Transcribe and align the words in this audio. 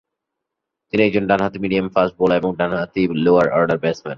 তিনি 0.93 1.01
একজন 1.03 1.23
ডানহাতি 1.27 1.57
মিডিয়াম-ফাস্ট 1.59 2.13
বলার 2.19 2.37
এবং 2.37 2.51
ডানহাতি 2.55 3.01
লোয়ার 3.25 3.47
অর্ডার 3.49 3.77
ব্যাটসম্যান। 3.77 4.09